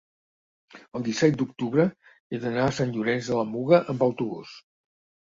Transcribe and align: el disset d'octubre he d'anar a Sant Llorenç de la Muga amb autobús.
el 0.99 1.05
disset 1.07 1.37
d'octubre 1.41 1.87
he 1.91 2.41
d'anar 2.47 2.65
a 2.71 2.75
Sant 2.81 2.97
Llorenç 2.99 3.31
de 3.33 3.41
la 3.41 3.49
Muga 3.55 3.85
amb 3.95 4.11
autobús. 4.11 4.61